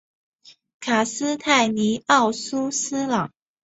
[0.79, 3.31] 卡斯泰尼奥苏斯朗。